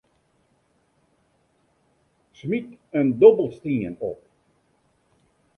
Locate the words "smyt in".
2.39-3.13